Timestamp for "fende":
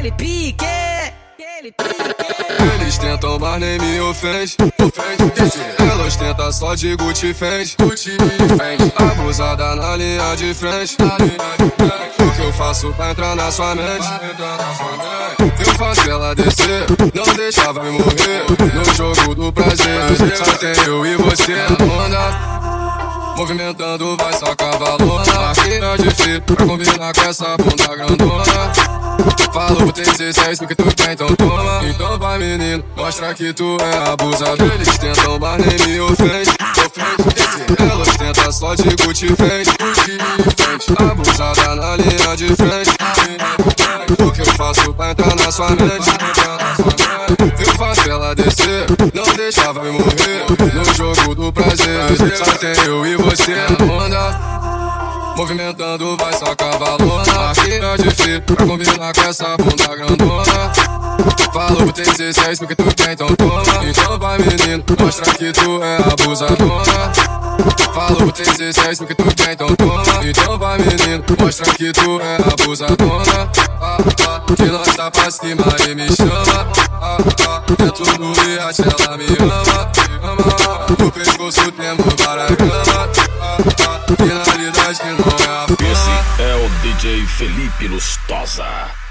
7.34-7.76